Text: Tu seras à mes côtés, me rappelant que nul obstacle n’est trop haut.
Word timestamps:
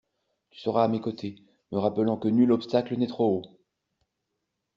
Tu 0.49 0.59
seras 0.59 0.83
à 0.83 0.87
mes 0.87 0.99
côtés, 0.99 1.43
me 1.71 1.77
rappelant 1.77 2.17
que 2.17 2.27
nul 2.27 2.51
obstacle 2.51 2.97
n’est 2.97 3.05
trop 3.05 3.37
haut. 3.45 3.57